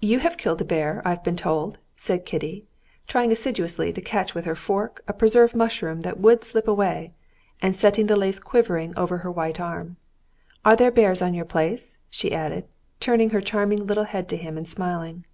[0.00, 2.64] "You have killed a bear, I've been told!" said Kitty,
[3.06, 7.12] trying assiduously to catch with her fork a perverse mushroom that would slip away,
[7.60, 9.98] and setting the lace quivering over her white arm.
[10.64, 12.64] "Are there bears on your place?" she added,
[12.98, 15.26] turning her charming little head to him and smiling.